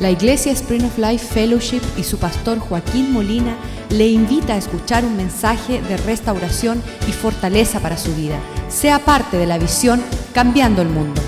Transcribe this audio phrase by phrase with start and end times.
[0.00, 3.58] La Iglesia Spring of Life Fellowship y su pastor Joaquín Molina
[3.90, 8.40] le invita a escuchar un mensaje de restauración y fortaleza para su vida.
[8.68, 10.00] Sea parte de la visión
[10.32, 11.20] Cambiando el Mundo.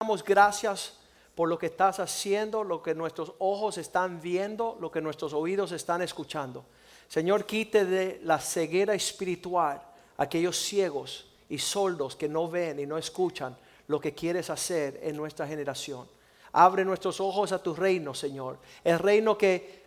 [0.00, 0.96] Damos gracias
[1.34, 5.72] por lo que estás haciendo, lo que nuestros ojos están viendo, lo que nuestros oídos
[5.72, 6.64] están escuchando.
[7.08, 9.82] Señor, quite de la ceguera espiritual
[10.16, 13.56] aquellos ciegos y soldos que no ven y no escuchan
[13.88, 16.08] lo que quieres hacer en nuestra generación.
[16.52, 18.58] Abre nuestros ojos a tu reino, Señor.
[18.82, 19.86] El reino que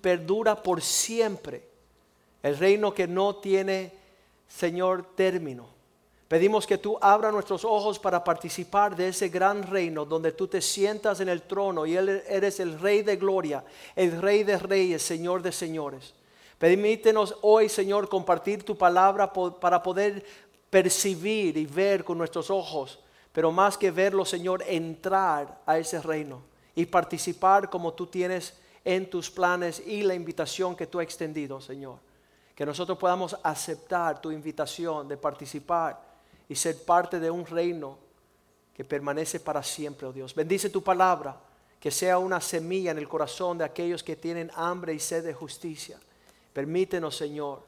[0.00, 1.68] perdura por siempre.
[2.42, 3.92] El reino que no tiene,
[4.48, 5.74] Señor, término.
[6.28, 10.60] Pedimos que tú abra nuestros ojos para participar de ese gran reino donde tú te
[10.60, 15.42] sientas en el trono y eres el rey de gloria, el rey de reyes, Señor
[15.42, 16.14] de señores.
[16.58, 20.24] Permítenos hoy, Señor, compartir tu palabra para poder
[20.74, 22.98] percibir y ver con nuestros ojos,
[23.32, 26.42] pero más que verlo, Señor, entrar a ese reino
[26.74, 31.60] y participar como tú tienes en tus planes y la invitación que tú has extendido,
[31.60, 32.00] Señor.
[32.56, 36.02] Que nosotros podamos aceptar tu invitación de participar
[36.48, 37.96] y ser parte de un reino
[38.74, 40.34] que permanece para siempre, oh Dios.
[40.34, 41.38] Bendice tu palabra,
[41.78, 45.34] que sea una semilla en el corazón de aquellos que tienen hambre y sed de
[45.34, 46.00] justicia.
[46.52, 47.62] Permítenos, Señor,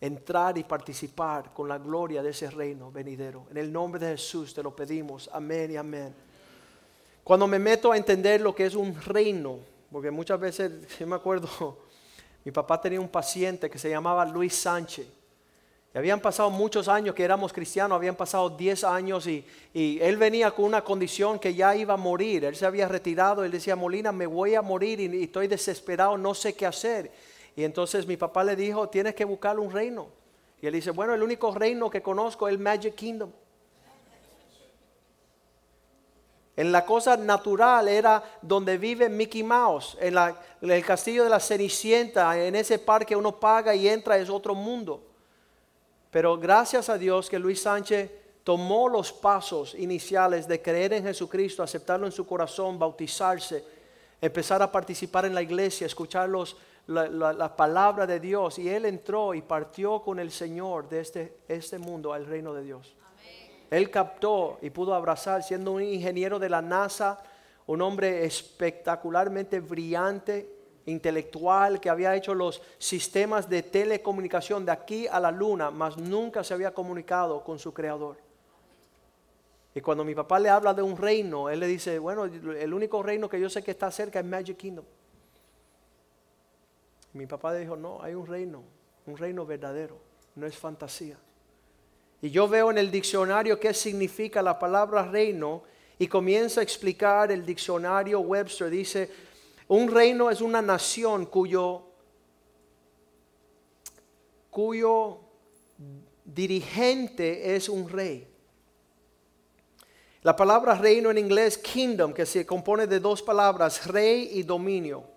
[0.00, 3.46] entrar y participar con la gloria de ese reino venidero.
[3.50, 5.30] En el nombre de Jesús te lo pedimos.
[5.32, 6.14] Amén y amén.
[7.24, 9.58] Cuando me meto a entender lo que es un reino,
[9.90, 11.48] porque muchas veces, yo me acuerdo,
[12.44, 15.06] mi papá tenía un paciente que se llamaba Luis Sánchez.
[15.94, 20.18] Y habían pasado muchos años que éramos cristianos, habían pasado 10 años y, y, él
[20.18, 22.44] venía con una condición que ya iba a morir.
[22.44, 26.18] Él se había retirado, él decía, Molina, me voy a morir y, y estoy desesperado,
[26.18, 27.10] no sé qué hacer.
[27.56, 30.08] Y entonces mi papá le dijo, tienes que buscar un reino.
[30.60, 33.30] Y él dice, bueno, el único reino que conozco es el Magic Kingdom.
[36.54, 40.16] En la cosa natural era donde vive Mickey Mouse, en,
[40.62, 45.02] el castillo de la Cenicienta, en ese parque uno paga y entra, es otro mundo.
[46.10, 48.10] Pero gracias a Dios que Luis Sánchez
[48.42, 53.62] tomó los pasos iniciales de creer en Jesucristo, aceptarlo en su corazón, bautizarse,
[54.18, 59.34] empezar a participar en la iglesia, escuchar los, la, palabra de Dios y él entró
[59.34, 62.96] y partió con el Señor de este, este mundo al reino de Dios.
[63.70, 67.18] Él captó y pudo abrazar, siendo un ingeniero de la NASA,
[67.66, 70.48] un hombre espectacularmente brillante,
[70.86, 76.44] intelectual, que había hecho los sistemas de telecomunicación de aquí a la luna, mas nunca
[76.44, 78.18] se había comunicado con su creador.
[79.74, 83.02] Y cuando mi papá le habla de un reino, él le dice, bueno, el único
[83.02, 84.84] reino que yo sé que está cerca es Magic Kingdom.
[87.16, 88.62] Mi papá dijo, no, hay un reino,
[89.06, 89.98] un reino verdadero,
[90.34, 91.16] no es fantasía.
[92.20, 95.62] Y yo veo en el diccionario qué significa la palabra reino
[95.98, 98.68] y comienza a explicar el diccionario Webster.
[98.68, 99.10] Dice,
[99.68, 101.84] un reino es una nación cuyo,
[104.50, 105.20] cuyo
[106.22, 108.28] dirigente es un rey.
[110.22, 115.15] La palabra reino en inglés, kingdom, que se compone de dos palabras, rey y dominio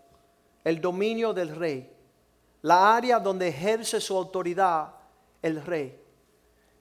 [0.63, 1.89] el dominio del rey,
[2.61, 4.89] la área donde ejerce su autoridad
[5.41, 5.97] el rey.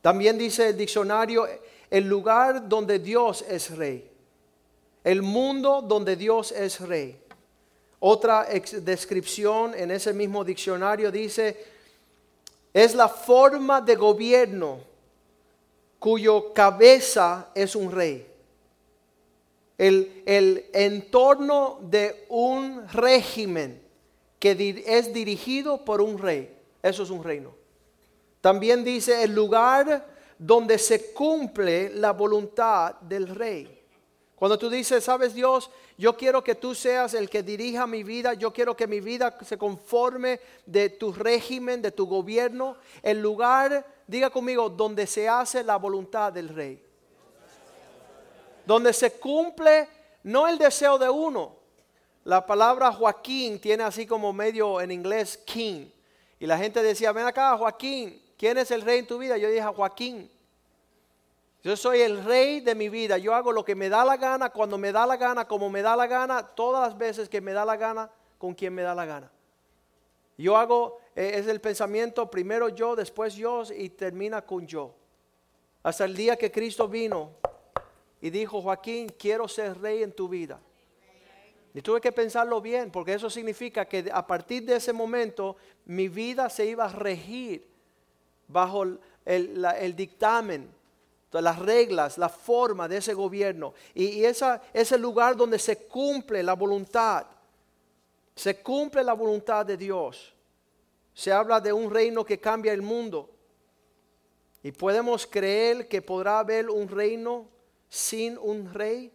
[0.00, 1.46] También dice el diccionario,
[1.90, 4.10] el lugar donde Dios es rey,
[5.04, 7.20] el mundo donde Dios es rey.
[8.00, 8.46] Otra
[8.82, 11.64] descripción en ese mismo diccionario dice,
[12.72, 14.80] es la forma de gobierno
[15.98, 18.37] cuyo cabeza es un rey
[19.78, 23.80] el, entorno de un régimen
[24.40, 26.54] que es dirigido por un rey.
[26.82, 27.54] Eso es un reino.
[28.40, 30.06] También dice el lugar
[30.38, 33.76] donde se cumple la voluntad del rey.
[34.36, 38.34] Cuando tú dices, sabes Dios, yo quiero que tú seas el que dirija mi vida,
[38.34, 43.84] yo quiero que mi vida se conforme de tu régimen, de tu gobierno, el lugar,
[44.06, 46.87] diga conmigo, donde se hace la voluntad del rey
[48.68, 49.88] donde se cumple
[50.24, 51.56] no el deseo de uno.
[52.24, 55.86] La palabra Joaquín tiene así como medio en inglés king.
[56.38, 59.38] Y la gente decía, ven acá Joaquín, ¿quién es el rey en tu vida?
[59.38, 60.30] Yo dije, Joaquín.
[61.62, 63.16] Yo soy el rey de mi vida.
[63.16, 65.80] Yo hago lo que me da la gana, cuando me da la gana, como me
[65.80, 68.94] da la gana, todas las veces que me da la gana, con quien me da
[68.94, 69.32] la gana.
[70.36, 74.94] Yo hago, eh, es el pensamiento, primero yo, después yo y termina con yo.
[75.82, 77.30] Hasta el día que Cristo vino
[78.20, 80.60] y dijo, Joaquín, quiero ser rey en tu vida.
[81.74, 86.08] Y tuve que pensarlo bien, porque eso significa que a partir de ese momento mi
[86.08, 87.64] vida se iba a regir
[88.48, 88.84] bajo
[89.24, 90.68] el, dictamen,
[91.30, 93.74] las reglas, la forma de ese gobierno.
[93.94, 97.26] Y, ese lugar donde se cumple la voluntad,
[98.34, 100.34] se cumple la voluntad de Dios.
[101.14, 103.30] Se habla de un reino que cambia el mundo.
[104.62, 107.46] Y podemos creer que podrá haber un reino
[107.88, 109.12] sin un rey.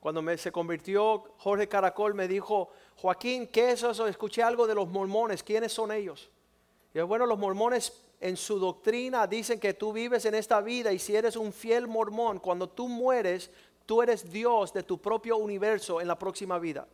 [0.00, 4.06] Cuando me, se convirtió Jorge Caracol me dijo, Joaquín, ¿qué es eso?
[4.06, 6.30] Escuché algo de los mormones, ¿quiénes son ellos?
[6.92, 10.92] Y yo, bueno, los mormones en su doctrina dicen que tú vives en esta vida
[10.92, 13.50] y si eres un fiel mormón, cuando tú mueres,
[13.86, 16.86] tú eres Dios de tu propio universo en la próxima vida.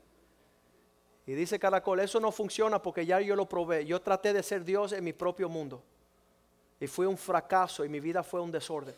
[1.26, 3.86] Y dice Caracol, eso no funciona porque ya yo lo probé.
[3.86, 5.82] Yo traté de ser Dios en mi propio mundo.
[6.80, 8.94] Y fue un fracaso y mi vida fue un desorden.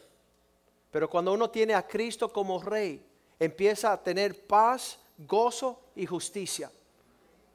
[0.93, 3.05] Pero cuando uno tiene a Cristo como rey,
[3.41, 6.71] empieza a tener paz, gozo y justicia.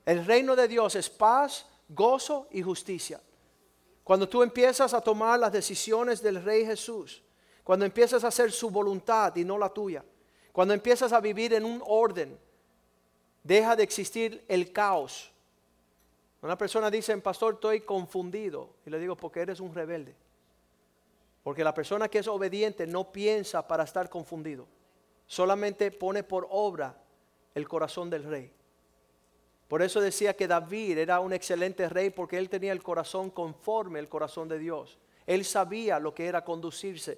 [0.05, 3.21] El reino de Dios es paz, gozo y justicia.
[4.03, 7.21] Cuando tú empiezas a tomar las decisiones del Rey Jesús,
[7.63, 10.03] cuando empiezas a hacer su voluntad y no la tuya,
[10.51, 12.39] cuando empiezas a vivir en un orden,
[13.43, 15.31] deja de existir el caos.
[16.41, 18.77] Una persona dice, pastor, estoy confundido.
[18.85, 20.15] Y le digo, porque eres un rebelde.
[21.47, 24.67] Porque la persona que es obediente no piensa para estar confundido.
[25.25, 27.01] Solamente pone por obra
[27.55, 28.51] el corazón del rey.
[29.69, 33.99] Por eso decía que David era un excelente rey porque él tenía el corazón conforme
[33.99, 34.97] al corazón de Dios.
[35.25, 37.17] Él sabía lo que era conducirse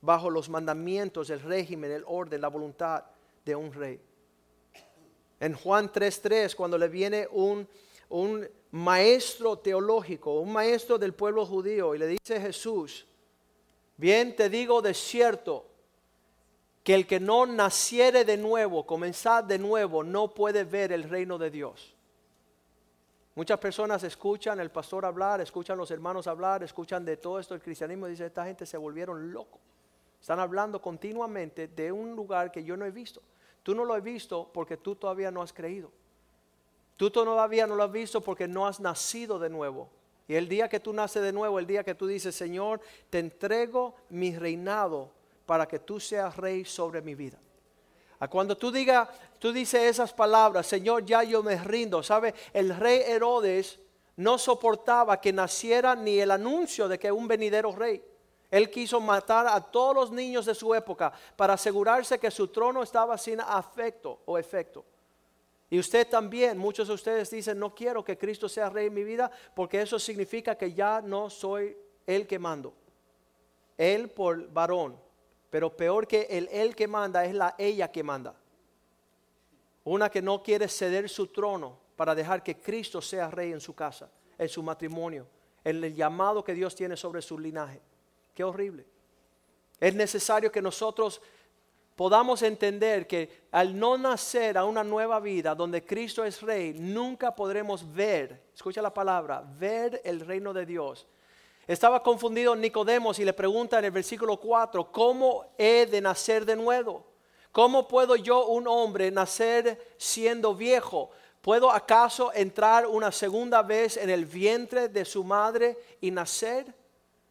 [0.00, 3.02] bajo los mandamientos, el régimen, el orden, la voluntad
[3.44, 4.00] de un rey.
[5.40, 7.66] En Juan 3.3, cuando le viene un,
[8.10, 13.08] un maestro teológico, un maestro del pueblo judío, y le dice Jesús,
[13.96, 15.66] bien te digo de cierto,
[16.84, 21.38] que el que no naciere de nuevo, comenzar de nuevo, no puede ver el reino
[21.38, 21.94] de Dios.
[23.34, 27.62] Muchas personas escuchan el pastor hablar, escuchan los hermanos hablar, escuchan de todo esto el
[27.62, 29.60] cristianismo y dicen, esta gente se volvieron locos.
[30.20, 33.22] Están hablando continuamente de un lugar que yo no he visto.
[33.62, 35.90] Tú no lo has visto porque tú todavía no has creído.
[36.96, 39.90] Tú todavía no lo has visto porque no has nacido de nuevo.
[40.26, 42.80] Y el día que tú naces de nuevo, el día que tú dices, Señor,
[43.10, 45.12] te entrego mi reinado
[45.44, 47.38] para que tú seas rey sobre mi vida.
[48.20, 52.02] A cuando tú digas, tú dices esas palabras, Señor, ya yo me rindo.
[52.02, 52.34] ¿Sabe?
[52.54, 53.78] El rey Herodes
[54.16, 58.02] no soportaba que naciera ni el anuncio de que un venidero rey.
[58.50, 62.82] Él quiso matar a todos los niños de su época para asegurarse que su trono
[62.82, 64.84] estaba sin afecto o efecto.
[65.74, 69.02] Y usted también, muchos de ustedes dicen, no quiero que Cristo sea rey en mi
[69.02, 71.76] vida porque eso significa que ya no soy
[72.06, 72.72] el que mando.
[73.76, 74.96] Él por varón,
[75.50, 78.36] pero peor que el él que manda es la ella que manda.
[79.82, 83.74] Una que no quiere ceder su trono para dejar que Cristo sea rey en su
[83.74, 85.26] casa, en su matrimonio,
[85.64, 87.80] en el llamado que Dios tiene sobre su linaje.
[88.32, 88.86] Qué horrible.
[89.80, 91.20] Es necesario que nosotros
[91.94, 97.34] podamos entender que al no nacer a una nueva vida donde Cristo es rey, nunca
[97.34, 101.06] podremos ver, escucha la palabra, ver el reino de Dios.
[101.66, 106.56] Estaba confundido Nicodemos y le pregunta en el versículo 4, ¿cómo he de nacer de
[106.56, 107.04] nuevo?
[107.52, 111.10] ¿Cómo puedo yo, un hombre, nacer siendo viejo?
[111.40, 116.74] ¿Puedo acaso entrar una segunda vez en el vientre de su madre y nacer?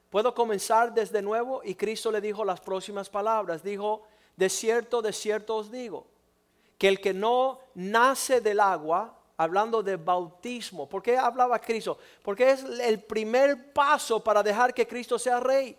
[0.10, 1.62] ¿Puedo comenzar desde nuevo?
[1.64, 3.64] Y Cristo le dijo las próximas palabras.
[3.64, 4.04] Dijo,
[4.36, 6.08] de cierto, de cierto os digo,
[6.78, 11.98] que el que no nace del agua, hablando de bautismo, ¿por qué hablaba Cristo?
[12.22, 15.78] Porque es el primer paso para dejar que Cristo sea rey.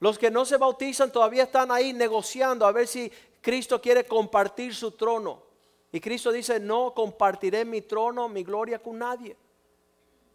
[0.00, 4.74] Los que no se bautizan todavía están ahí negociando a ver si Cristo quiere compartir
[4.74, 5.42] su trono.
[5.90, 9.36] Y Cristo dice, no compartiré mi trono, mi gloria con nadie.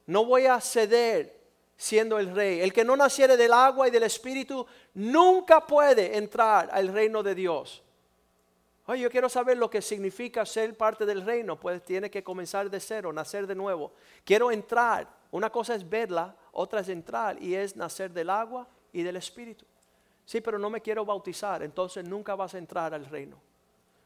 [0.05, 1.42] No voy a ceder
[1.75, 2.61] siendo el rey.
[2.61, 7.35] El que no naciere del agua y del espíritu nunca puede entrar al reino de
[7.35, 7.83] Dios.
[8.85, 11.59] Oye, yo quiero saber lo que significa ser parte del reino.
[11.59, 13.93] Pues tiene que comenzar de cero, nacer de nuevo.
[14.23, 15.07] Quiero entrar.
[15.31, 19.65] Una cosa es verla, otra es entrar y es nacer del agua y del espíritu.
[20.25, 23.41] Sí, pero no me quiero bautizar, entonces nunca vas a entrar al reino.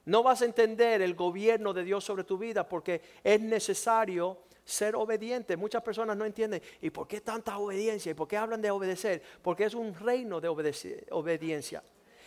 [0.05, 4.97] No vas a entender el gobierno de Dios sobre tu vida porque es necesario ser
[4.97, 5.55] obediente.
[5.55, 8.11] Muchas personas no entienden, ¿y por qué tanta obediencia?
[8.11, 9.23] ¿Y por qué hablan de obedecer?
[9.41, 11.81] Porque es un reino de obediencia.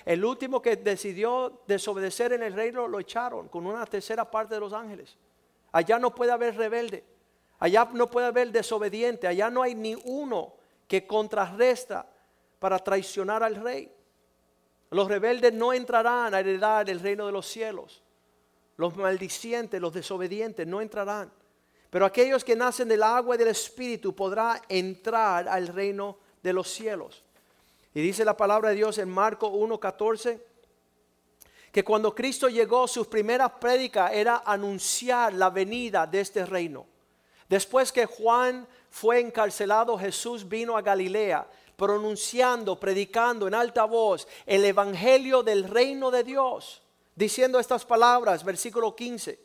[0.07, 4.61] El último que decidió desobedecer en el reino lo echaron con una tercera parte de
[4.61, 5.19] los ángeles.
[5.71, 7.05] Allá no puede haber rebelde,
[7.59, 10.55] allá no puede haber desobediente, allá no hay ni uno
[10.89, 12.11] que contrarresta
[12.59, 13.93] para traicionar al rey.
[14.91, 18.03] Los rebeldes no entrarán a heredar el reino de los cielos.
[18.79, 21.31] Los maldicientes, los desobedientes no entrarán.
[21.91, 26.69] Pero aquellos que nacen del agua y del Espíritu podrán entrar al reino de los
[26.69, 27.23] cielos.
[27.93, 30.41] Y dice la palabra de Dios en Marco 1.14
[31.73, 36.87] que cuando Cristo llegó, su primera prédica era anunciar la venida de este reino.
[37.49, 44.65] Después que Juan fue encarcelado, Jesús vino a Galilea pronunciando, predicando en alta voz el
[44.65, 46.83] evangelio del reino de Dios,
[47.15, 49.39] diciendo estas palabras, versículo 15.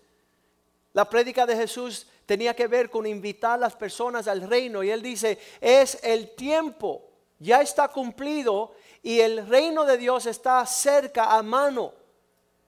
[0.93, 4.89] La prédica de Jesús tenía que ver con invitar a las personas al reino y
[4.89, 7.03] él dice, es el tiempo,
[7.39, 11.93] ya está cumplido y el reino de Dios está cerca a mano.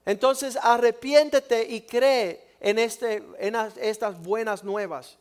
[0.04, 5.18] Entonces arrepiéntete y cree en, este, en estas buenas nuevas.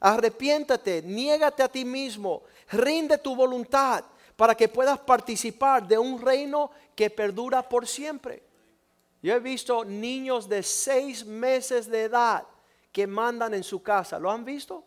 [0.00, 4.04] Arrepiéntete, niégate a ti mismo, rinde tu voluntad
[4.36, 8.42] para que puedas participar de un reino que perdura por siempre.
[9.22, 12.44] Yo he visto niños de seis meses de edad
[12.92, 14.18] que mandan en su casa.
[14.18, 14.84] ¿Lo han visto?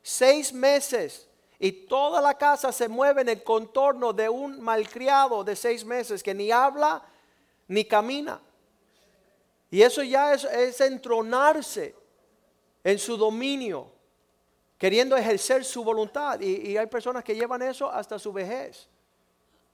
[0.00, 1.28] Seis meses.
[1.58, 6.22] Y toda la casa se mueve en el contorno de un malcriado de seis meses
[6.22, 7.02] que ni habla
[7.68, 8.40] ni camina.
[9.70, 11.96] Y eso ya es, entronarse
[12.84, 13.90] en su dominio,
[14.78, 16.40] queriendo ejercer su voluntad.
[16.40, 18.88] Y, y hay personas que llevan eso hasta su vejez.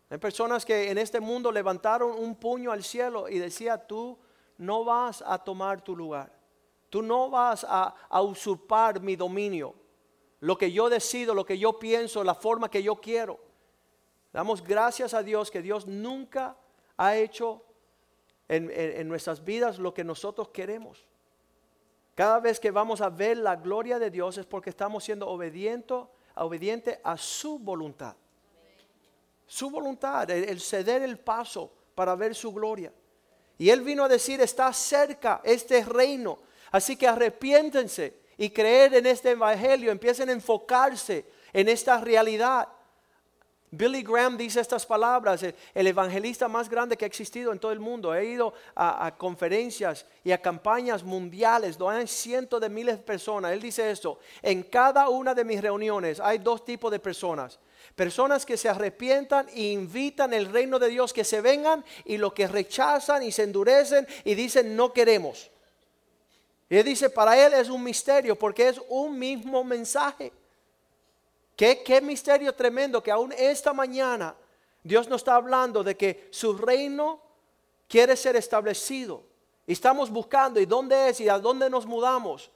[0.09, 4.19] Hay personas que en este mundo levantaron un puño al cielo y decía, tú
[4.59, 6.40] no vas a tomar tu lugar.
[6.91, 9.75] Tú no vas a, usurpar mi dominio.
[10.41, 13.39] Lo que yo decido, lo que yo pienso, la forma que yo quiero.
[14.33, 16.57] Damos gracias a Dios que Dios nunca
[16.97, 17.65] ha hecho
[18.49, 21.07] en, nuestras vidas lo que nosotros queremos.
[22.15, 25.97] Cada vez que vamos a ver la gloria de Dios es porque estamos siendo obedientes
[26.35, 28.17] obediente a su voluntad.
[29.47, 32.93] Su voluntad, el ceder el paso para ver su gloria.
[33.59, 36.39] Y Él vino a decir, está cerca este reino.
[36.71, 42.69] Así que arrepiéntense y creer en este evangelio, empiecen a enfocarse en esta realidad.
[43.73, 47.79] Billy Graham dice estas palabras, el evangelista más grande que ha existido en todo el
[47.79, 48.13] mundo.
[48.13, 53.53] He ido a, conferencias y a campañas mundiales donde hay cientos de miles de personas.
[53.53, 57.61] Él dice esto, en cada una de mis reuniones hay dos tipos de personas.
[57.95, 62.33] Personas que se arrepientan e invitan el reino de Dios que se vengan y los
[62.33, 65.51] que rechazan y se endurecen y dicen no queremos.
[66.71, 70.33] Y él dice, para él es un misterio porque es un mismo mensaje.
[71.57, 74.37] Qué, misterio tremendo que aún esta mañana
[74.83, 77.21] Dios nos está hablando de que su reino
[77.89, 79.25] quiere ser establecido.
[79.67, 82.51] Y estamos buscando y dónde es y a dónde nos mudamos.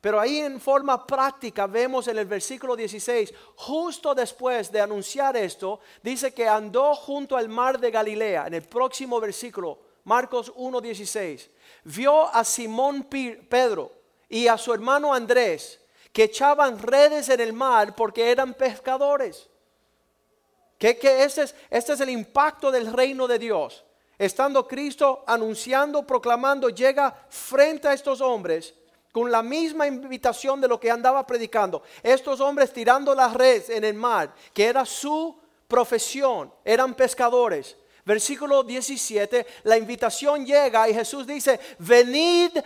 [0.00, 5.80] Pero ahí en forma práctica vemos en el versículo 16, justo después de anunciar esto,
[6.02, 8.46] dice que andó junto al mar de Galilea.
[8.46, 11.50] En el próximo versículo, Marcos 1.16,
[11.84, 13.92] vio a Simón Pedro
[14.26, 15.78] y a su hermano Andrés
[16.14, 19.50] que echaban redes en el mar porque eran pescadores.
[20.78, 23.84] Que, este, es, este es el impacto del reino de Dios.
[24.16, 28.72] Estando Cristo anunciando, proclamando, llega frente a estos hombres
[29.12, 31.82] con la misma invitación de lo que andaba predicando.
[32.02, 35.38] Estos hombres tirando las redes en el mar, que era su
[35.68, 37.76] profesión, eran pescadores.
[38.08, 42.56] Versículo 17, la invitación llega y Jesús dice, venid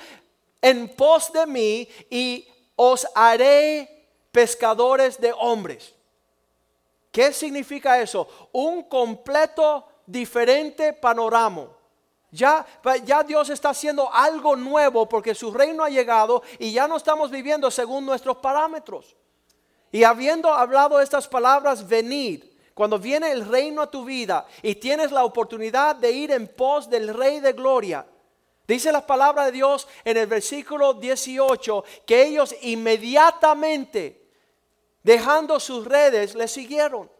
[0.60, 2.46] en pos de mí y
[2.76, 5.96] os haré pescadores de hombres.
[7.10, 8.28] ¿Qué significa eso?
[8.52, 11.66] Un completo diferente panorama.
[12.30, 12.64] Ya,
[13.04, 17.32] ya, Dios está haciendo algo nuevo porque su reino ha llegado y ya no estamos
[17.32, 19.16] viviendo según nuestros parámetros.
[19.90, 22.51] Y habiendo hablado estas palabras, venid.
[22.74, 26.88] Cuando viene el reino a tu vida y tienes la oportunidad de ir en pos
[26.88, 28.06] del Rey de Gloria,
[28.66, 34.30] Dice la palabra de Dios en el versículo 18 que ellos inmediatamente,
[35.02, 37.10] dejando sus redes, le siguieron.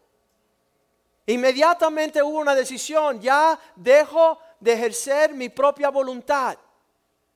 [1.26, 6.56] Inmediatamente hubo una decisión, ya dejo de ejercer mi propia voluntad.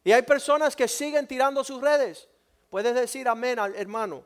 [0.02, 2.28] Y hay personas que siguen tirando sus redes.
[2.70, 4.24] Puedes decir amén, hermano.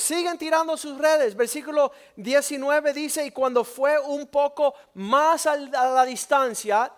[0.00, 1.36] Siguen tirando sus redes.
[1.36, 6.90] Versículo 19 dice, y cuando fue un poco más a la distancia,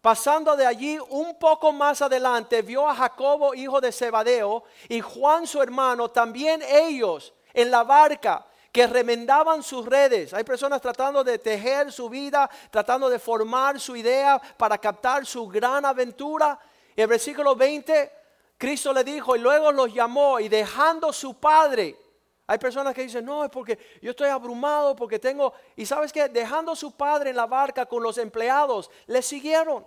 [0.00, 5.48] pasando de allí un poco más adelante, vio a Jacobo, hijo de Zebadeo, y Juan
[5.48, 10.32] su hermano, también ellos en la barca que remendaban sus redes.
[10.32, 15.48] Hay personas tratando de tejer su vida, tratando de formar su idea para captar su
[15.48, 16.56] gran aventura.
[16.94, 18.12] Y el versículo 20,
[18.56, 22.03] Cristo le dijo, y luego los llamó, y dejando su padre,
[22.46, 25.54] hay personas que dicen, no, es porque yo estoy abrumado, porque tengo...
[25.76, 29.86] Y sabes que dejando a su padre en la barca con los empleados, le siguieron.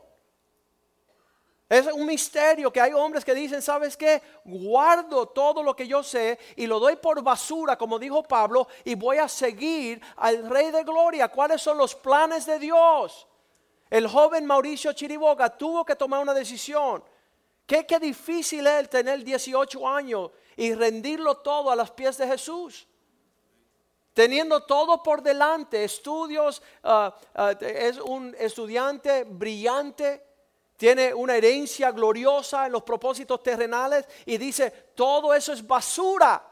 [1.69, 4.23] Es un misterio que hay hombres que dicen, ¿sabes qué?
[4.45, 8.95] Guardo todo lo que yo sé y lo doy por basura, como dijo Pablo, y
[8.95, 11.27] voy a seguir al Rey de Gloria.
[11.27, 13.27] ¿Cuáles son los planes de Dios?
[13.89, 17.03] El joven Mauricio Chiriboga tuvo que tomar una decisión.
[17.67, 22.87] Qué, qué difícil es tener 18 años y rendirlo todo a los pies de Jesús.
[24.13, 30.25] Teniendo todo por delante, estudios, ah, ah, es un estudiante brillante,
[30.75, 36.43] tiene una herencia gloriosa en los propósitos terrenales y dice, todo eso es basura.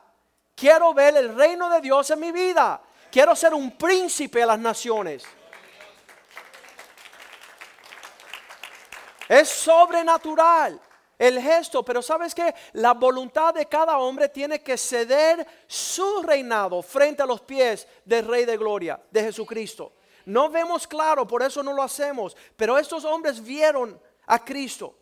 [0.55, 2.81] Quiero ver el reino de Dios en mi vida.
[3.11, 5.23] Quiero ser un príncipe a las naciones.
[9.27, 10.79] Es sobrenatural
[11.17, 16.81] el gesto, pero sabes que la voluntad de cada hombre tiene que ceder su reinado
[16.81, 19.93] frente a los pies del Rey de Gloria, de Jesucristo.
[20.25, 24.95] No vemos claro, por eso no lo hacemos, pero estos hombres vieron a Cristo.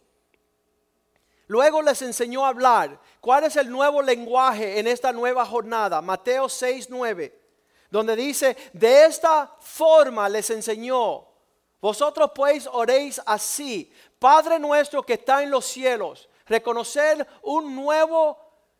[1.47, 2.99] Luego les enseñó a hablar.
[3.19, 6.01] ¿Cuál es el nuevo lenguaje en esta nueva jornada?
[6.01, 7.39] Mateo 6, 9,
[7.89, 11.27] donde dice, de esta forma les enseñó.
[11.79, 13.91] Vosotros pues oréis así,
[14.23, 18.37] Padre nuestro que está en los cielos, reconocer un nuevo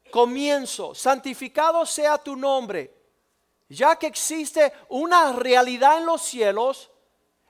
[0.10, 2.96] comienzo, santificado sea tu nombre.
[3.68, 6.90] Ya que existe una realidad en los cielos,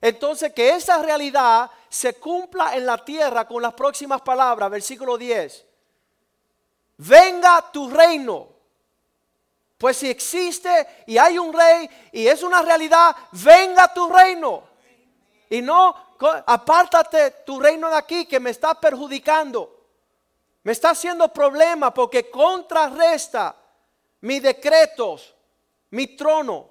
[0.01, 5.63] entonces que esa realidad se cumpla en la tierra con las próximas palabras, versículo 10.
[6.97, 8.47] Venga tu reino.
[9.77, 14.63] Pues si existe y hay un rey y es una realidad, venga tu reino.
[15.47, 16.12] Y no,
[16.45, 19.81] apártate tu reino de aquí que me está perjudicando.
[20.63, 23.55] Me está haciendo problema porque contrarresta
[24.21, 25.35] mis decretos,
[25.89, 26.69] mi trono.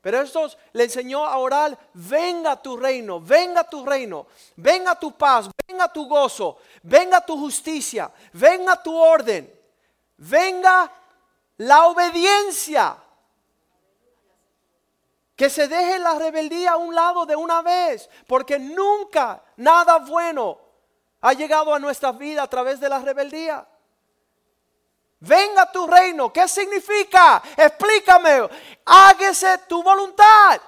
[0.00, 4.26] Pero estos le enseñó a orar, venga tu reino, venga tu reino,
[4.56, 9.52] venga tu paz, venga tu gozo, venga tu justicia, venga tu orden,
[10.16, 10.90] venga
[11.58, 12.96] la obediencia.
[15.36, 20.58] Que se deje la rebeldía a un lado de una vez, porque nunca nada bueno
[21.20, 23.66] ha llegado a nuestra vida a través de la rebeldía.
[25.20, 26.32] Venga tu reino.
[26.32, 27.40] ¿Qué significa?
[27.56, 28.48] Explícame.
[28.84, 30.60] Hágase tu voluntad.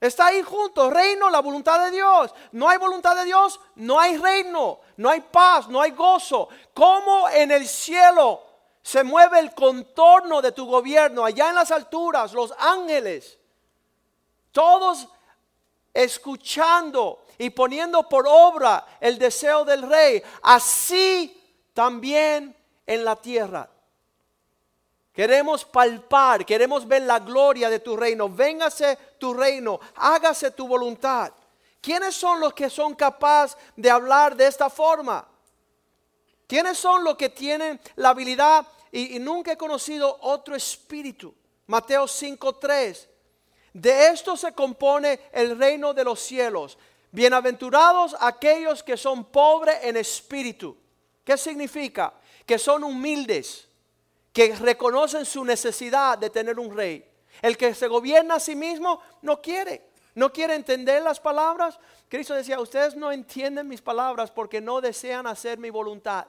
[0.00, 2.34] Está ahí junto, reino, la voluntad de Dios.
[2.52, 6.48] No hay voluntad de Dios, no hay reino, no hay paz, no hay gozo.
[6.72, 8.42] Como en el cielo
[8.82, 13.38] se mueve el contorno de tu gobierno, allá en las alturas, los ángeles,
[14.52, 15.08] todos
[15.92, 21.36] escuchando y poniendo por obra el deseo del rey, así
[21.74, 23.68] también en la tierra.
[25.12, 28.28] Queremos palpar, queremos ver la gloria de tu reino.
[28.28, 31.32] Véngase tu reino, hágase tu voluntad.
[31.80, 35.26] ¿Quiénes son los que son capaces de hablar de esta forma?
[36.50, 38.66] ¿Quiénes son los que tienen la habilidad?
[38.90, 41.32] Y, y nunca he conocido otro espíritu.
[41.68, 43.06] Mateo 5:3.
[43.72, 46.76] De esto se compone el reino de los cielos.
[47.12, 50.76] Bienaventurados aquellos que son pobres en espíritu.
[51.22, 52.14] ¿Qué significa?
[52.50, 53.68] que son humildes,
[54.32, 57.08] que reconocen su necesidad de tener un rey.
[57.40, 61.78] El que se gobierna a sí mismo no quiere, no quiere entender las palabras.
[62.08, 66.26] Cristo decía, ustedes no entienden mis palabras porque no desean hacer mi voluntad.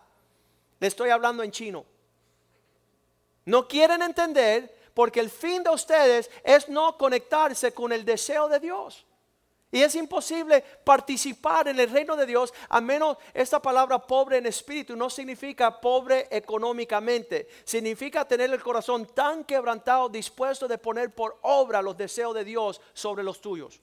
[0.82, 1.86] Le estoy hablando en chino.
[3.46, 8.60] No quieren entender porque el fin de ustedes es no conectarse con el deseo de
[8.60, 9.06] Dios.
[9.72, 14.48] Y es imposible participar en el reino de Dios a menos esta palabra pobre en
[14.48, 17.48] espíritu no significa pobre económicamente.
[17.64, 22.82] Significa tener el corazón tan quebrantado, dispuesto de poner por obra los deseos de Dios
[22.94, 23.80] sobre los tuyos.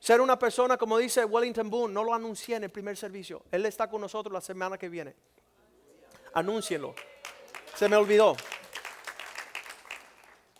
[0.00, 3.44] Ser una persona, como dice Wellington Boone, no lo anuncié en el primer servicio.
[3.52, 5.14] Él está con nosotros la semana que viene.
[6.34, 6.96] Anúncienlo.
[7.76, 8.36] Se me olvidó.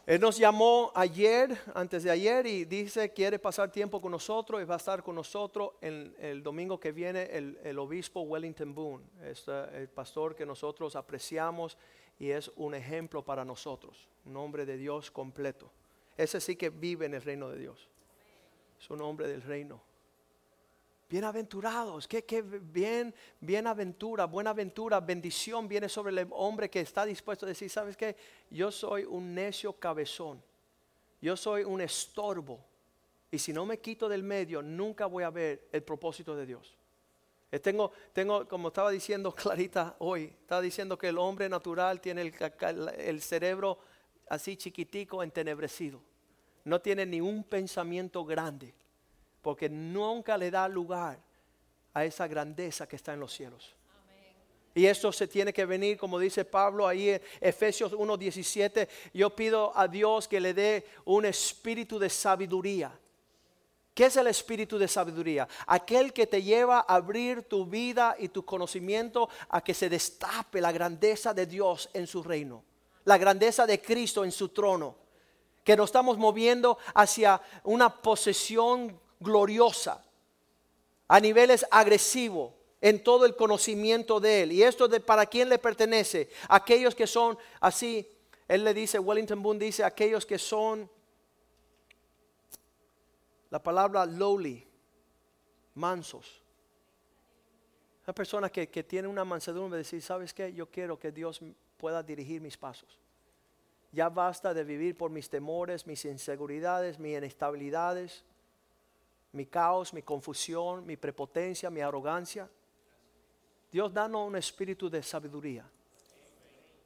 [0.06, 4.64] Él nos llamó ayer, antes de ayer, y dice quiere pasar tiempo con nosotros y
[4.64, 9.66] va a estar con nosotros el domingo que viene el, obispo Wellington Boone, es eh,
[9.74, 11.76] el pastor que nosotros apreciamos
[12.20, 15.72] y es un ejemplo para nosotros, un hombre de Dios completo.
[16.16, 17.88] Ese sí que vive en el reino de Dios.
[18.78, 19.80] Es un hombre del reino.
[21.14, 27.46] Bienaventurados, que, que bien, bienaventura, buena aventura, bendición viene sobre el hombre que está dispuesto
[27.46, 28.16] a decir, ¿sabes qué?
[28.50, 30.42] Yo soy un necio cabezón,
[31.22, 32.58] yo soy un estorbo,
[33.30, 36.76] y si no me quito del medio, nunca voy a ver el propósito de Dios.
[37.52, 42.22] Eh, tengo, tengo, como estaba diciendo Clarita hoy, estaba diciendo que el hombre natural tiene
[42.22, 42.34] el,
[42.98, 43.78] el cerebro
[44.30, 46.02] así chiquitico, entenebrecido.
[46.64, 48.74] No tiene ni un pensamiento grande
[49.44, 51.20] porque nunca le da lugar
[51.92, 53.76] a esa grandeza que está en los cielos.
[54.74, 58.88] Y esto se tiene que venir, como dice Pablo ahí en Efesios 1:17.
[59.12, 62.90] Yo pido a Dios que le dé un espíritu de sabiduría.
[63.92, 65.46] ¿Qué es el espíritu de sabiduría?
[65.66, 70.60] Aquel que te lleva a abrir tu vida y tu conocimiento a que se destape
[70.60, 72.64] la grandeza de Dios en su reino,
[73.04, 74.96] la grandeza de Cristo en su trono,
[75.62, 80.04] que nos estamos moviendo hacia una posesión gloriosa
[81.08, 84.52] a niveles agresivos en todo el conocimiento de Él.
[84.52, 86.28] ¿Y esto de para quién le pertenece?
[86.48, 88.06] Aquellos que son así,
[88.46, 90.88] Él le dice, Wellington Boone dice, aquellos que son,
[93.48, 94.66] la palabra lowly,
[95.74, 96.42] mansos.
[98.06, 100.52] Una persona que, que tiene una mansedumbre de decir, ¿sabes qué?
[100.52, 101.40] Yo quiero que Dios
[101.78, 102.98] pueda dirigir mis pasos.
[103.92, 108.24] Ya basta de vivir por mis temores, mis inseguridades, mis inestabilidades,
[109.34, 112.48] mi caos, mi confusión, mi prepotencia, mi arrogancia.
[113.70, 115.68] Dios danos un espíritu de sabiduría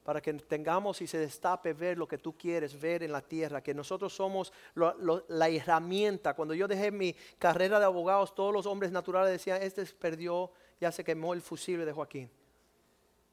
[0.03, 3.63] para que tengamos y se destape ver lo que tú quieres ver en la tierra,
[3.63, 6.33] que nosotros somos la herramienta.
[6.33, 10.91] Cuando yo dejé mi carrera de abogados, todos los hombres naturales decían, este perdió, ya
[10.91, 12.31] se quemó el fusible de Joaquín.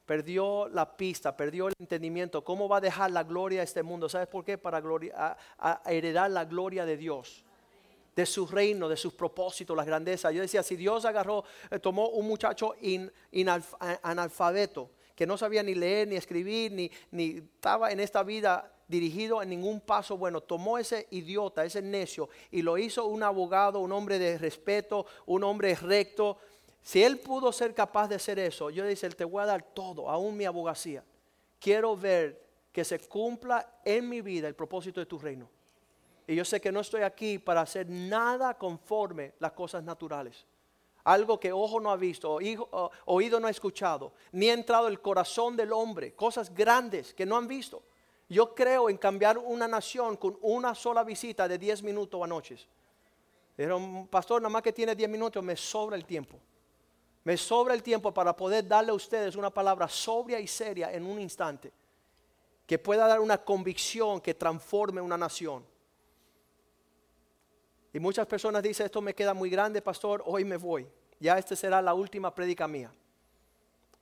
[0.05, 2.43] Perdió la pista, perdió el entendimiento.
[2.43, 4.09] ¿Cómo va a dejar la gloria a este mundo?
[4.09, 4.57] ¿Sabes por qué?
[4.57, 4.83] Para
[5.85, 7.45] heredar la gloria de Dios
[8.15, 10.33] de su reino, de sus propósitos, las grandezas.
[10.33, 12.75] Yo decía, si Dios agarró, eh, tomó un muchacho
[14.01, 19.41] analfabeto, que no sabía ni leer, ni escribir, ni, ni estaba en esta vida dirigido
[19.41, 23.91] en ningún paso bueno, tomó ese idiota, ese necio, y lo hizo un abogado, un
[23.91, 26.37] hombre de respeto, un hombre recto.
[26.81, 30.09] Si él pudo ser capaz de hacer eso, yo dice, te voy a dar todo,
[30.09, 31.03] aún mi abogacía.
[31.59, 35.49] Quiero ver que se cumpla en mi vida el propósito de tu reino.
[36.27, 40.45] Y yo sé que no estoy aquí para hacer nada conforme las cosas naturales.
[41.03, 42.39] Algo que ojo no ha visto,
[43.05, 46.15] oído no ha escuchado, ni ha entrado el corazón del hombre.
[46.15, 47.83] Cosas grandes que no han visto.
[48.27, 52.67] Yo creo en cambiar una nación con una sola visita de 10 minutos a noches.
[53.55, 56.39] Pero, pastor, nada más que tiene 10 minutos, me sobra el tiempo.
[57.23, 61.05] Me sobra el tiempo para poder darle a ustedes una palabra sobria y seria en
[61.05, 61.71] un instante.
[62.65, 65.63] Que pueda dar una convicción que transforme una nación.
[67.95, 70.85] Y muchas personas dicen, esto me queda muy grande, pastor, hoy me voy.
[71.17, 72.91] Ya esta será la última prédica mía.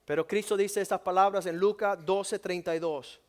[0.04, 3.20] Pero Cristo dice estas palabras en Lucas 12:32.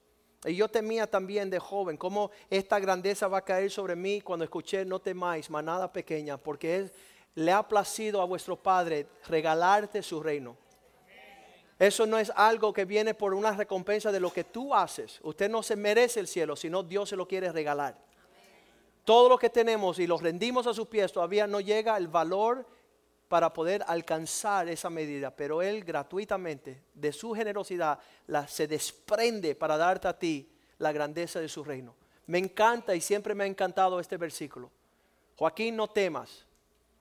[0.45, 4.43] Y yo temía también de joven cómo esta grandeza va a caer sobre mí cuando
[4.43, 6.91] escuché, no temáis, manada pequeña, porque él,
[7.35, 10.57] le ha placido a vuestro Padre regalarte su reino.
[11.77, 15.19] Eso no es algo que viene por una recompensa de lo que tú haces.
[15.21, 18.03] Usted no se merece el cielo, sino Dios se lo quiere regalar
[19.05, 22.67] todo lo que tenemos y lo rendimos a sus pies, todavía no llega el valor
[23.27, 29.77] para poder alcanzar esa medida, pero Él gratuitamente, de su generosidad, la, se desprende para
[29.77, 31.95] darte a ti la grandeza de su reino.
[32.27, 34.71] Me encanta y siempre me ha encantado este versículo.
[35.37, 36.45] Joaquín, no temas,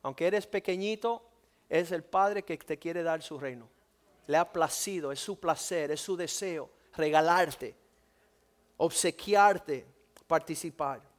[0.02, 1.22] aunque eres pequeñito,
[1.68, 3.68] es el Padre que te quiere dar su reino.
[4.26, 7.74] Le ha placido, es su placer, es su deseo, regalarte,
[8.76, 9.86] obsequiarte,
[10.26, 11.13] participar.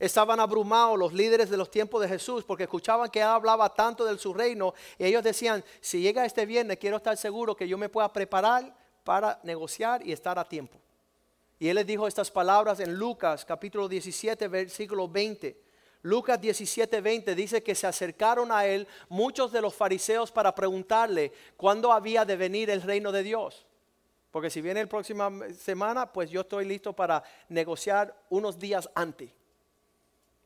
[0.00, 4.18] Estaban abrumados los líderes de los tiempos de Jesús porque escuchaban que hablaba tanto de
[4.18, 7.90] su reino y ellos decían, si llega este viernes quiero estar seguro que yo me
[7.90, 10.78] pueda preparar para negociar y estar a tiempo.
[11.58, 15.68] Y él les dijo estas palabras en Lucas capítulo 17 versículo 20.
[16.02, 21.30] Lucas 17, 20 dice que se acercaron a él muchos de los fariseos para preguntarle
[21.58, 23.66] cuándo había de venir el reino de Dios.
[24.30, 29.30] Porque si viene la próxima semana, pues yo estoy listo para negociar unos días antes.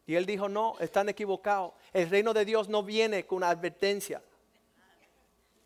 [0.07, 1.73] Y él dijo, no, están equivocados.
[1.93, 4.23] El reino de Dios no viene con advertencia.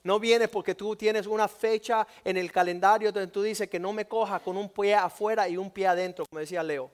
[0.05, 3.93] No viene porque tú tienes una fecha en el calendario donde tú dices que no
[3.93, 6.91] me coja con un pie afuera y un pie adentro, como decía Leo.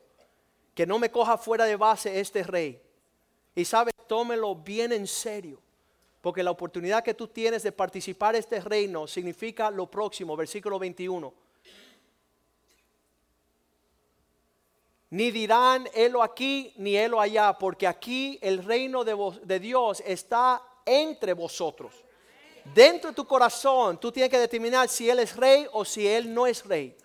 [0.75, 2.81] Que no me coja fuera de base este rey.
[3.55, 5.61] Y sabes, tómelo bien en serio.
[6.23, 10.79] Porque la oportunidad que tú tienes de participar en este reino significa lo próximo, versículo
[10.79, 11.44] 21
[15.15, 20.61] Ni dirán, helo aquí, ni helo allá, porque aquí el reino de, de Dios está
[20.85, 21.93] entre vosotros.
[22.75, 26.35] Dentro de tu corazón, tú tienes que determinar si Él es rey o si Él
[26.35, 26.97] no es rey.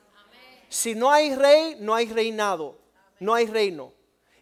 [0.67, 2.79] Si no hay rey, no hay reinado,
[3.19, 3.93] no hay reino.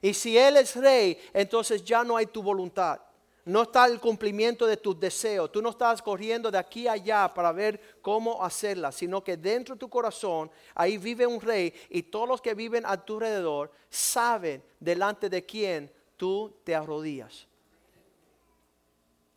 [0.02, 3.02] Y si Él es rey, entonces ya no hay tu voluntad
[3.48, 5.50] no está el cumplimiento de tus deseos.
[5.50, 9.76] Tú no estás corriendo de aquí a allá para ver cómo hacerla, sino que dentro
[9.76, 13.72] de tu corazón ahí vive un rey y todos los que viven a tu alrededor
[13.90, 17.48] saben delante de quién tú te arrodillas.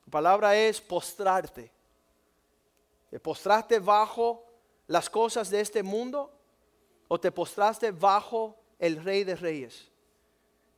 [0.06, 1.70] La palabra es postrarte.
[3.10, 4.44] ¿Te postraste bajo
[4.88, 6.32] las cosas de este mundo
[7.06, 9.89] o te postraste bajo el Rey de Reyes?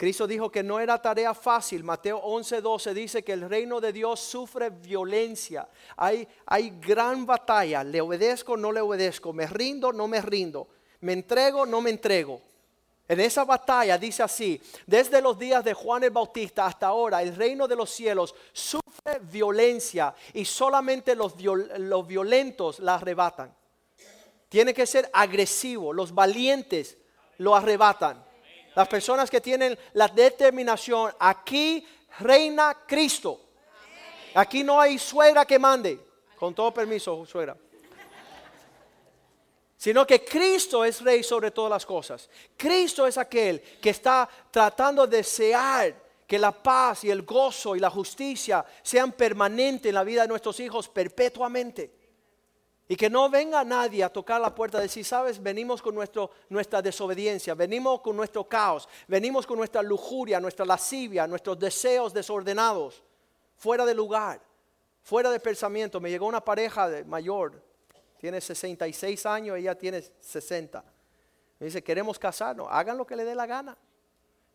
[0.03, 1.85] Cristo dijo que no era tarea fácil.
[1.85, 5.69] Mateo 11:12 dice que el reino de Dios sufre violencia.
[5.97, 7.85] Hay, hay gran batalla.
[7.85, 9.33] Le obedezco, no le obedezco.
[9.33, 10.67] Me rindo, no me rindo.
[11.03, 12.41] Me entrego, no me entrego.
[13.07, 17.37] En esa batalla dice así, desde los días de Juan el Bautista hasta ahora, el
[17.37, 23.55] reino de los cielos sufre violencia y solamente los, los violentos la arrebatan.
[24.49, 26.99] Tiene que ser agresivo, los valientes
[27.39, 28.32] lo arrebatan.
[28.75, 31.87] Las personas que tienen la determinación, aquí
[32.19, 33.41] reina Cristo.
[34.35, 35.99] Aquí no hay suegra que mande.
[36.37, 37.57] Con todo permiso, suegra.
[39.77, 42.31] Sino que Cristo es rey sobre todas las cosas.
[42.57, 45.95] Cristo es aquel que está tratando de desear
[46.27, 50.29] que la paz y el gozo y la justicia sean permanentes en la vida de
[50.29, 52.02] nuestros hijos perpetuamente.
[52.93, 56.31] Y que no venga nadie a tocar la puerta de decir, sabes, venimos con nuestro,
[56.51, 63.03] nuestra desobediencia, venimos con nuestro caos, venimos con nuestra lujuria, nuestra lascivia, nuestros deseos desordenados,
[63.57, 64.43] fuera de lugar,
[65.01, 66.03] fuera de pensamiento.
[66.03, 67.63] Me llegó una pareja mayor,
[68.19, 70.85] tiene 66 años, ella tiene 60.
[71.61, 73.75] Me dice, queremos casarnos, hagan lo que le dé la gana.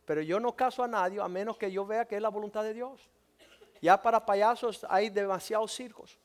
[0.06, 2.62] Pero yo no caso a nadie a menos que yo vea que es la voluntad
[2.62, 3.10] de Dios.
[3.82, 6.20] Ya para payasos hay demasiados circos.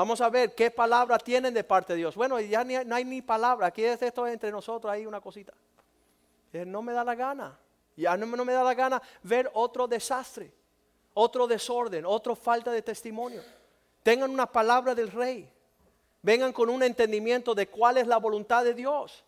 [0.00, 2.16] Vamos a ver qué palabra tienen de parte de Dios.
[2.16, 3.66] Bueno, ya no hay ni palabra.
[3.66, 5.52] Aquí es esto entre nosotros, hay una cosita.
[6.54, 7.58] No me da la gana.
[7.98, 10.50] Ya no, no me da la gana ver otro desastre,
[11.12, 13.42] otro desorden, otra falta de testimonio.
[14.02, 15.46] Tengan una palabra del rey.
[16.22, 19.22] Vengan con un entendimiento de cuál es la voluntad de Dios.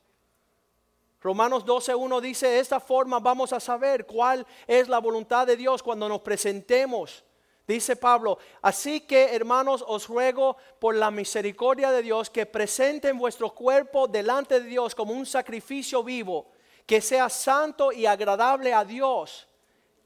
[1.20, 5.82] Romanos 12.1 dice, de esta forma vamos a saber cuál es la voluntad de Dios
[5.82, 7.26] cuando nos presentemos
[7.66, 13.51] Dice Pablo, así que hermanos os ruego por la misericordia de Dios que presenten vuestro
[13.51, 16.51] cuerpo delante de Dios como un sacrificio vivo,
[16.85, 19.46] que sea santo y agradable a Dios.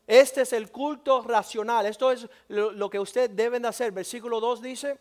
[0.07, 1.87] Este es el culto racional.
[1.87, 3.91] Esto es lo, que ustedes deben hacer.
[3.91, 4.99] Versículo 2 dice,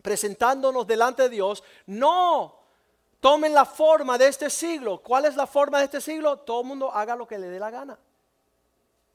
[0.00, 2.60] presentándonos delante de Dios, no
[3.20, 5.02] tomen la forma de este siglo.
[5.02, 6.38] ¿Cuál es la forma de este siglo?
[6.38, 7.98] Todo el mundo haga lo que le dé la gana.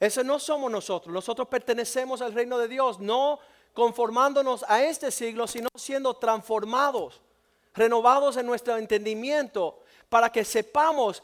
[0.02, 1.14] Ese no somos nosotros.
[1.14, 3.38] Nosotros pertenecemos al reino de Dios, no
[3.72, 7.22] conformándonos a este siglo, sino siendo transformados,
[7.76, 11.22] renovados en nuestro entendimiento, para que sepamos,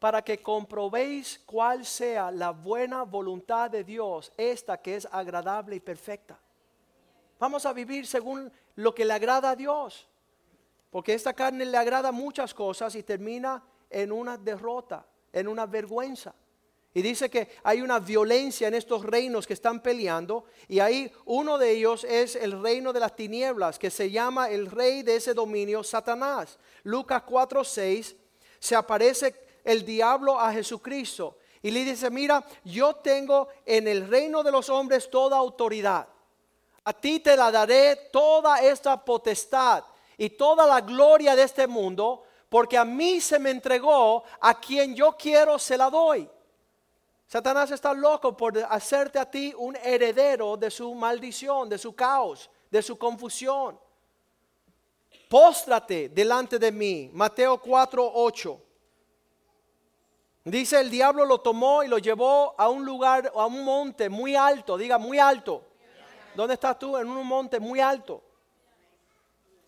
[0.00, 5.80] para que comprobéis cuál sea la buena voluntad de Dios, esta que es agradable y
[5.80, 6.36] perfecta.
[7.38, 10.08] Vamos a vivir según lo que le agrada a Dios,
[10.90, 16.34] porque esta carne le agrada muchas cosas y termina en una derrota, en una vergüenza.
[16.94, 20.44] Y dice que hay una violencia en estos reinos que están peleando.
[20.68, 24.70] Y ahí uno de ellos es el reino de las tinieblas, que se llama el
[24.70, 26.58] rey de ese dominio, Satanás.
[26.82, 28.14] Lucas 4:6
[28.58, 34.42] se aparece el diablo a Jesucristo y le dice, mira, yo tengo en el reino
[34.42, 36.08] de los hombres toda autoridad.
[36.84, 39.84] A ti te la daré toda esta potestad
[40.18, 44.94] y toda la gloria de este mundo, porque a mí se me entregó, a quien
[44.94, 46.28] yo quiero se la doy.
[47.32, 52.50] Satanás está loco por hacerte a ti un heredero de su maldición, de su caos,
[52.70, 53.80] de su confusión.
[55.30, 57.08] Póstrate delante de mí.
[57.10, 58.62] Mateo 4, 8.
[60.44, 64.36] Dice el diablo lo tomó y lo llevó a un lugar, a un monte muy
[64.36, 64.76] alto.
[64.76, 65.64] Diga, muy alto.
[66.34, 66.98] ¿Dónde estás tú?
[66.98, 68.22] En un monte muy alto.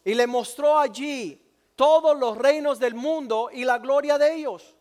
[0.04, 1.42] Y le mostró allí
[1.74, 4.73] todos los reinos del mundo y la gloria de ellos.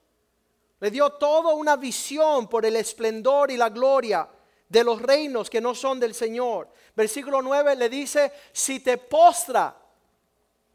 [0.83, 4.27] Le dio toda una visión por el esplendor y la gloria
[4.67, 6.67] de los reinos que no son del Señor.
[6.93, 9.73] Versículo 9 le dice, si te postra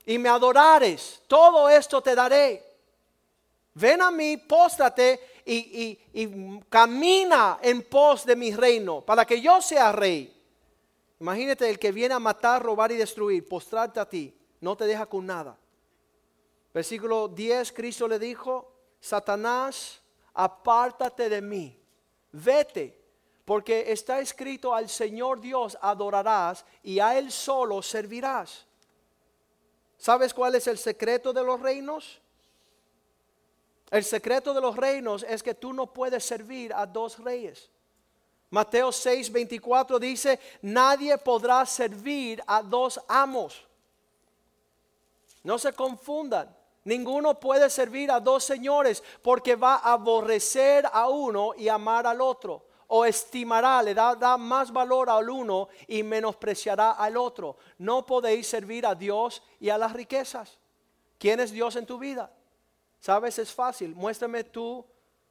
[0.07, 2.65] y me adorares, todo esto te daré.
[3.75, 9.61] Ven a mí, póstrate y, y camina en pos de mi reino para que yo
[9.61, 10.35] sea rey.
[11.21, 15.05] Imagínate el que viene a matar, robar y destruir, postrarte a ti, no te deja
[15.05, 15.59] con nada.
[16.73, 18.68] Versículo 10, Cristo le dijo,
[19.01, 20.01] Satanás,
[20.35, 21.79] apártate de mí,
[22.33, 22.99] vete,
[23.45, 28.67] porque está escrito al Señor Dios adorarás y a Él solo servirás.
[29.97, 32.21] ¿Sabes cuál es el secreto de los reinos?
[33.91, 37.71] El secreto de los reinos es que tú no puedes servir a dos reyes.
[38.51, 43.67] Mateo 6, 24 dice, nadie podrá servir a dos amos.
[45.43, 46.55] No se confundan.
[46.89, 52.23] Ninguno puede servir a dos señores porque va a aborrecer a uno y amar al
[52.23, 52.65] otro.
[52.91, 57.59] o estimará, le da, más valor al uno y menospreciará al otro.
[57.77, 60.59] No podéis servir a Dios y a las riquezas.
[61.19, 62.33] ¿Quién es Dios en tu vida?
[62.99, 63.95] Sabes, es fácil.
[63.95, 64.83] Muéstrame tu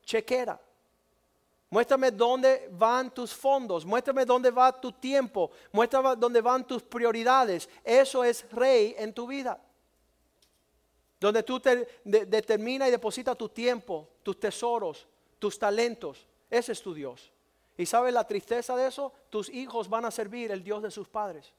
[0.04, 0.62] chequera.
[1.72, 7.68] Muéstrame dónde van tus fondos, muéstrame dónde va tu tiempo, muéstrame dónde van tus prioridades.
[7.84, 9.60] Eso es rey en tu vida.
[11.20, 15.08] Donde tú te, determina y deposita tu tiempo, tus tesoros,
[15.40, 16.28] tus talentos.
[16.50, 17.32] Ese es tu Dios.
[17.78, 19.14] ¿Y sabes la tristeza de eso?
[19.30, 21.54] Tus hijos van a servir el Dios de sus padres.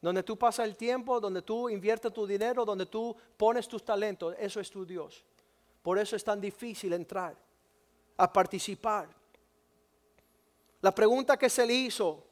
[0.00, 4.34] Donde tú pasas el tiempo, donde tú inviertes tu dinero, donde tú pones tus talentos,
[4.38, 5.22] eso es tu Dios.
[5.82, 7.36] Por eso es tan difícil entrar
[8.16, 9.08] a participar.
[10.80, 12.29] La pregunta que se le hizo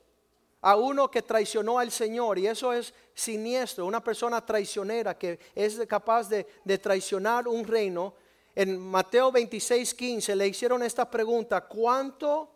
[0.60, 5.78] a uno que traicionó al Señor, y eso es siniestro, una persona traicionera que es
[5.86, 6.44] capaz de,
[6.78, 8.14] traicionar un reino,
[8.54, 12.50] en Mateo 26, 15 le hicieron esta pregunta, ¿cuánto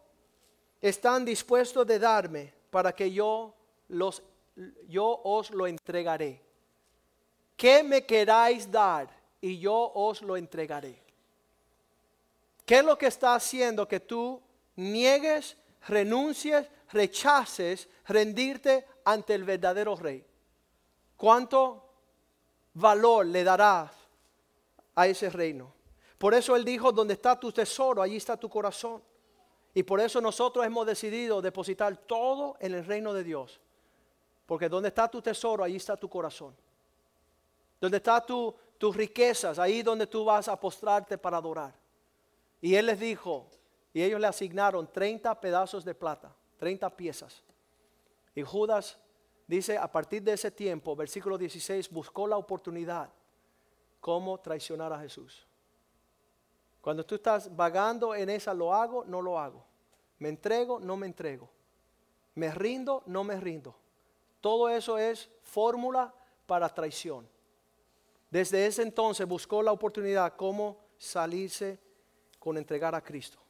[0.81, 3.55] están dispuestos de darme para que yo,
[3.89, 4.21] los,
[4.89, 6.43] yo os lo entregaré?
[7.57, 9.09] ¿Qué me queráis dar?
[9.41, 11.01] Y yo os lo entregaré.
[12.67, 14.41] ¿Qué es lo que está haciendo que tú
[14.77, 15.57] niegues,
[15.89, 20.25] renuncies, rechaces rendirte ante el verdadero rey?
[21.17, 21.89] ¿Cuánto
[22.75, 23.93] valor le darás
[24.95, 25.73] a ese reino?
[26.19, 29.03] Por eso él dijo, donde está tu tesoro, allí está tu corazón.
[29.75, 33.61] Y por eso nosotros hemos decidido depositar todo en el reino de Dios.
[34.47, 36.55] Porque donde está tu tesoro, allí está tu corazón.
[37.81, 41.75] Donde están tu, tus riquezas, ahí donde tú vas a postrarte para adorar.
[42.61, 43.49] Y él les dijo,
[43.93, 47.43] y ellos le asignaron 30 pedazos de plata, 30 piezas.
[48.35, 48.99] Y Judas
[49.47, 53.11] dice, a partir de ese tiempo, versículo 16, buscó la oportunidad
[54.01, 55.47] cómo traicionar a Jesús.
[56.81, 59.65] Cuando tú estás vagando en esa, lo hago, no lo hago.
[60.19, 61.49] Me entrego, no me entrego.
[62.35, 63.77] Me rindo, no me rindo.
[64.41, 66.13] Todo eso es fórmula
[66.47, 67.29] para traición.
[68.31, 71.79] Desde ese entonces buscó la oportunidad cómo salirse
[72.39, 73.42] con entregar a Cristo.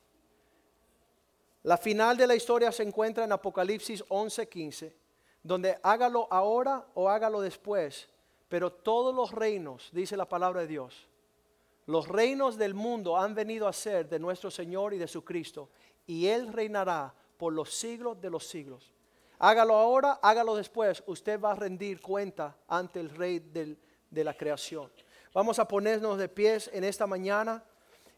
[1.62, 4.94] La final de la historia se encuentra en Apocalipsis 11:15,
[5.42, 8.08] donde hágalo ahora o hágalo después,
[8.48, 11.08] pero todos los reinos, dice la palabra de Dios,
[11.86, 15.70] los reinos del mundo han venido a ser de nuestro Señor y de su Cristo,
[16.06, 18.92] y Él reinará por los siglos de los siglos.
[19.38, 23.40] Hágalo ahora, hágalo después, usted va a rendir cuenta ante el Rey
[24.10, 24.90] de la creación.
[25.34, 27.64] Vamos a ponernos de pies en esta mañana.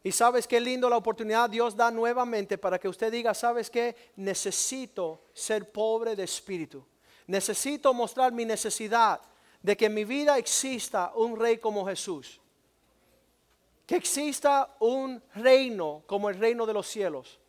[0.05, 3.95] Y sabes qué lindo la oportunidad Dios da nuevamente para que usted diga, sabes que
[4.17, 6.85] necesito ser pobre de espíritu.
[7.25, 9.19] Necesito mostrar mi necesidad
[9.63, 12.39] de que en mi vida exista un rey como Jesús.
[13.87, 17.39] Que exista un reino como el reino de los cielos.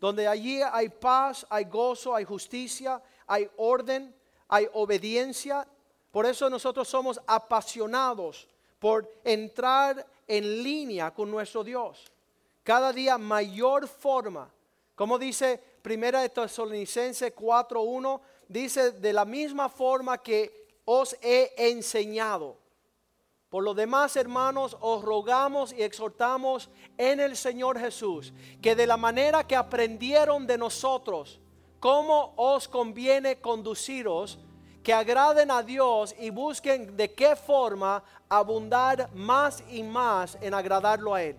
[0.00, 4.12] Donde allí hay paz, hay gozo, hay justicia, hay orden,
[4.48, 5.68] hay obediencia.
[6.10, 8.48] Por eso nosotros somos apasionados
[8.80, 12.10] por entrar en línea con nuestro Dios.
[12.62, 14.50] Cada día mayor forma.
[14.94, 18.18] Como dice Primera de Tesalonicenses 4.1,
[18.48, 22.56] dice de la misma forma que os he enseñado.
[23.50, 28.96] Por lo demás, hermanos, os rogamos y exhortamos en el Señor Jesús, que de la
[28.96, 31.40] manera que aprendieron de nosotros,
[31.78, 34.38] cómo os conviene conduciros,
[34.82, 41.14] que agraden a Dios y busquen de qué forma abundar más y más en agradarlo
[41.14, 41.36] a Él.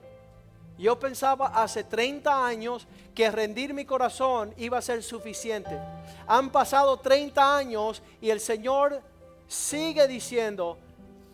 [0.78, 5.78] Yo pensaba hace 30 años que rendir mi corazón iba a ser suficiente.
[6.26, 9.02] Han pasado 30 años y el Señor
[9.48, 10.78] sigue diciendo,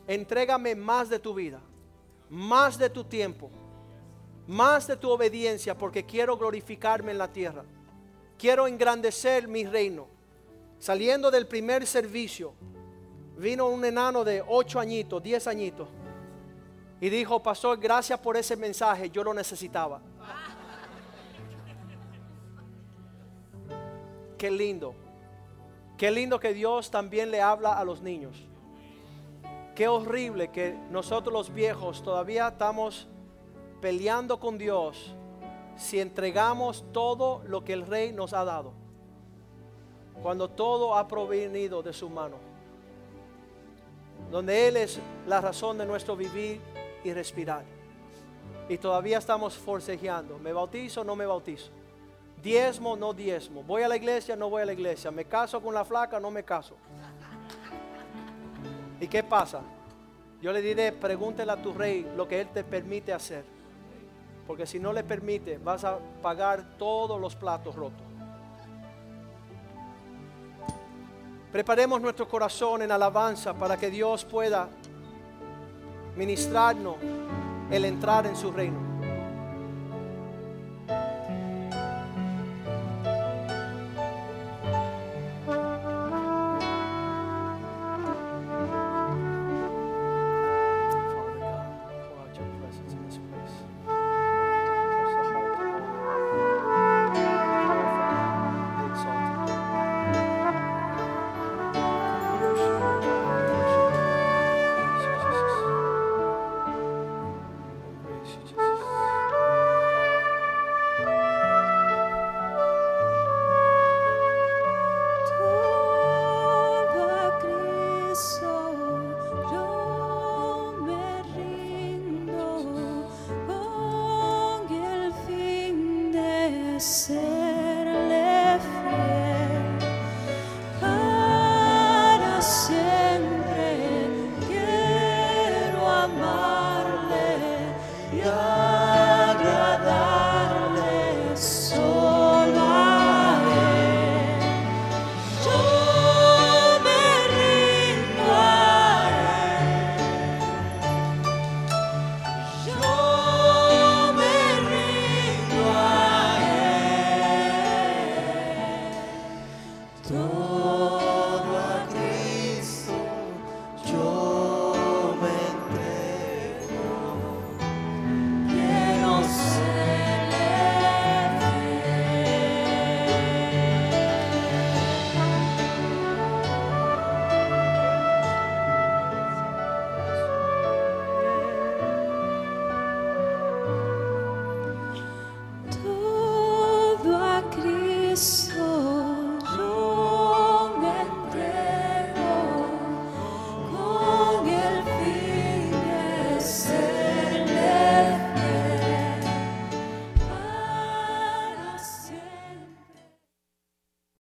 [0.08, 1.62] entrégame más de tu vida,
[2.30, 3.50] más de tu tiempo,
[4.48, 7.64] más de tu obediencia, porque quiero glorificarme en la tierra.
[8.38, 10.19] Quiero engrandecer mi reino.
[10.80, 12.54] Saliendo del primer servicio,
[13.38, 15.90] vino un enano de 8 añitos, 10 añitos,
[17.02, 20.02] y dijo, pastor, gracias por ese mensaje, yo lo necesitaba.
[24.38, 24.96] Qué lindo.
[25.98, 28.38] Qué lindo que Dios también le habla a los niños.
[29.76, 33.10] Qué horrible que nosotros los viejos todavía estamos
[33.82, 35.14] peleando con Dios
[35.76, 38.79] si entregamos todo lo que el rey nos ha dado
[40.22, 42.38] cuando todo ha provenido de su mano,
[44.32, 46.60] donde Él es la razón de nuestro vivir
[47.04, 47.64] y respirar.
[48.68, 51.72] Y todavía estamos forcejeando, ¿me bautizo o no me bautizo?
[52.42, 53.64] Diezmo, no diezmo.
[53.64, 55.12] Voy a la iglesia, no voy a la iglesia.
[55.12, 56.76] Me caso con la flaca, no me caso.
[59.02, 59.62] ¿Y qué pasa?
[60.42, 63.44] Yo le diré, pregúntele a tu rey lo que Él te permite hacer.
[64.48, 68.09] Porque si no le permite, vas a pagar todos los platos rotos.
[71.52, 74.70] Preparemos nuestro corazón en alabanza para que Dios pueda
[76.16, 76.98] ministrarnos
[77.72, 78.89] el entrar en su reino.